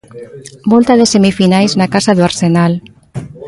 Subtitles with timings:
[0.73, 2.73] Volta de semifinais na casa do Arsenal.